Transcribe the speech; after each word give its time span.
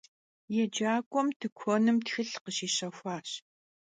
Yêcak'uem 0.55 1.27
tıkuenım 1.39 1.97
txılh 2.05 2.35
khışişexuaş. 2.43 3.29